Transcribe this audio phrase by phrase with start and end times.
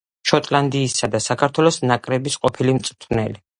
[0.29, 3.41] შოტლანდიისა და საქართველოს ნაკრების ყოფილი მწვრთნელი.